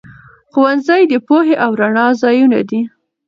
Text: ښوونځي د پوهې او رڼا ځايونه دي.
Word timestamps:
ښوونځي 0.51 1.01
د 1.07 1.13
پوهې 1.27 1.55
او 1.63 1.71
رڼا 1.79 2.05
ځايونه 2.21 2.59
دي. 2.69 2.81